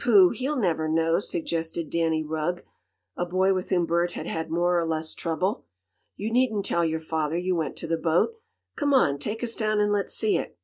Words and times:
"Pooh! 0.00 0.30
He'll 0.30 0.56
never 0.56 0.88
know," 0.88 1.18
suggested 1.18 1.90
Danny 1.90 2.22
Rugg, 2.24 2.64
a 3.14 3.26
boy 3.26 3.52
with 3.52 3.68
whom 3.68 3.84
Bert 3.84 4.12
had 4.12 4.26
had 4.26 4.50
more 4.50 4.78
or 4.80 4.86
less 4.86 5.12
trouble. 5.12 5.66
"You 6.16 6.32
needn't 6.32 6.64
tell 6.64 6.82
your 6.82 6.98
father 6.98 7.36
you 7.36 7.54
went 7.54 7.76
to 7.76 7.86
the 7.86 7.98
boat. 7.98 8.40
Come 8.76 8.94
on, 8.94 9.18
take 9.18 9.44
us 9.44 9.54
down 9.54 9.78
and 9.80 9.92
let's 9.92 10.14
see 10.14 10.38
it." 10.38 10.56